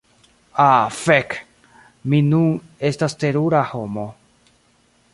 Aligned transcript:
Ah 0.69 0.85
fek' 1.03 1.35
mi 2.09 2.19
nun 2.31 2.49
estas 2.91 3.13
terura 3.25 3.63
homo 3.75 4.07